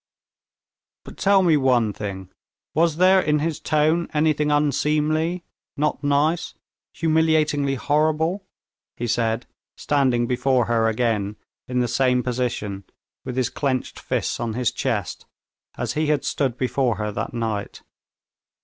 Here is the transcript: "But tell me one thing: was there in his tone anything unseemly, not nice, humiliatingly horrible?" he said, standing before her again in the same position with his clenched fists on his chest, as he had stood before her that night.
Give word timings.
"But 1.05 1.15
tell 1.15 1.43
me 1.43 1.57
one 1.57 1.93
thing: 1.93 2.31
was 2.73 2.95
there 2.95 3.19
in 3.19 3.37
his 3.37 3.59
tone 3.59 4.07
anything 4.15 4.49
unseemly, 4.49 5.43
not 5.77 6.03
nice, 6.03 6.55
humiliatingly 6.91 7.75
horrible?" 7.75 8.43
he 8.97 9.05
said, 9.05 9.45
standing 9.77 10.25
before 10.25 10.65
her 10.65 10.87
again 10.87 11.35
in 11.67 11.81
the 11.81 11.87
same 11.87 12.23
position 12.23 12.83
with 13.23 13.37
his 13.37 13.51
clenched 13.51 13.99
fists 13.99 14.39
on 14.39 14.53
his 14.55 14.71
chest, 14.71 15.27
as 15.77 15.93
he 15.93 16.07
had 16.07 16.25
stood 16.25 16.57
before 16.57 16.95
her 16.95 17.11
that 17.11 17.35
night. 17.35 17.83